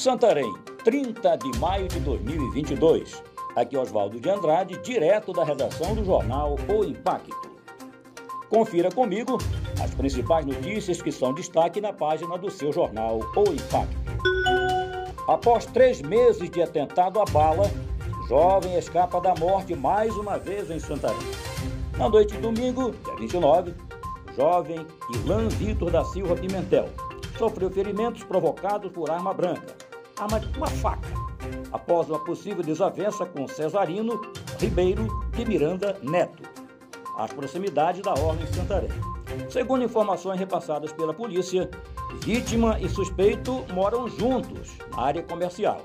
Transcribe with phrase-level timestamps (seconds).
[0.00, 0.50] Santarém,
[0.82, 3.22] 30 de maio de 2022.
[3.54, 7.36] Aqui Oswaldo de Andrade, direto da redação do jornal O Impacto.
[8.48, 9.36] Confira comigo
[9.78, 13.94] as principais notícias que são destaque na página do seu jornal O Impacto.
[15.28, 17.70] Após três meses de atentado à bala,
[18.26, 21.18] jovem escapa da morte mais uma vez em Santarém.
[21.98, 23.74] Na noite de domingo, dia 29,
[24.30, 26.88] o jovem Ilan Vitor da Silva Pimentel
[27.36, 29.89] sofreu ferimentos provocados por arma branca,
[30.20, 31.08] arma de uma faca,
[31.72, 34.20] após uma possível desavença com Cesarino
[34.58, 36.42] Ribeiro de Miranda Neto,
[37.16, 38.90] às proximidades da Orla em Santarém.
[39.48, 41.70] Segundo informações repassadas pela polícia,
[42.22, 45.80] vítima e suspeito moram juntos na área comercial.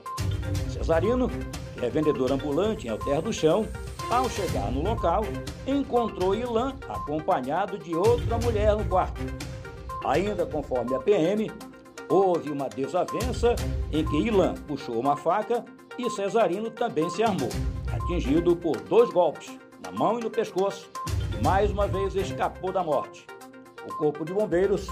[0.69, 1.29] Cesarino,
[1.77, 3.65] que é vendedor ambulante em Alter do Chão,
[4.11, 5.23] ao chegar no local,
[5.65, 9.21] encontrou Ilan acompanhado de outra mulher no quarto.
[10.05, 11.51] Ainda conforme a PM,
[12.09, 13.55] houve uma desavença
[13.91, 15.63] em que Ilan puxou uma faca
[15.97, 17.49] e Cesarino também se armou,
[17.91, 19.49] atingido por dois golpes,
[19.83, 20.89] na mão e no pescoço,
[21.37, 23.25] e mais uma vez escapou da morte.
[23.87, 24.87] O corpo de bombeiros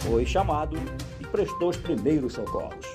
[0.00, 0.76] foi chamado
[1.20, 2.86] e prestou os primeiros socorros.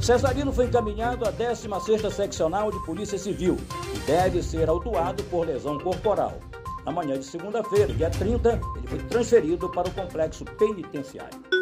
[0.00, 3.58] Cesarino foi encaminhado à 16ª Seccional de Polícia Civil
[3.94, 6.38] e deve ser autuado por lesão corporal.
[6.86, 11.59] Na manhã de segunda-feira, dia 30, ele foi transferido para o complexo penitenciário.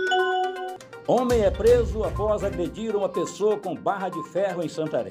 [1.11, 5.11] Homem é preso após agredir uma pessoa com barra de ferro em Santarém.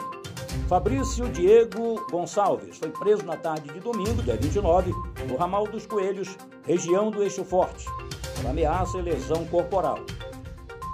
[0.67, 4.93] Fabrício Diego Gonçalves foi preso na tarde de domingo, dia 29,
[5.27, 7.87] no ramal dos Coelhos, região do Eixo Forte,
[8.35, 9.97] por ameaça e lesão corporal.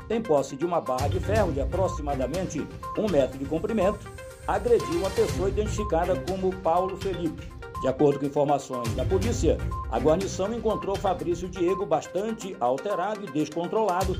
[0.07, 2.65] Tem posse de uma barra de ferro de aproximadamente
[2.97, 4.09] um metro de comprimento,
[4.47, 7.51] agrediu uma pessoa identificada como Paulo Felipe.
[7.81, 9.57] De acordo com informações da polícia,
[9.91, 14.17] a guarnição encontrou Fabrício Diego bastante alterado e descontrolado,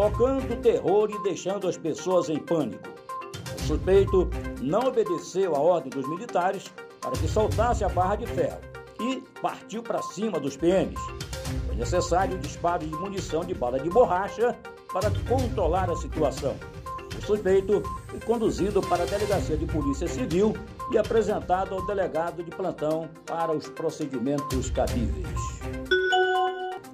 [0.00, 2.88] tocando terror e deixando as pessoas em pânico.
[3.58, 4.30] O suspeito
[4.62, 8.60] não obedeceu à ordem dos militares para que soltasse a barra de ferro
[8.98, 10.98] e partiu para cima dos PMs.
[11.66, 14.56] Foi necessário o disparo de munição de bala de borracha
[14.90, 16.56] para controlar a situação.
[17.18, 20.56] O suspeito foi conduzido para a Delegacia de Polícia Civil
[20.90, 25.99] e apresentado ao delegado de plantão para os procedimentos cabíveis.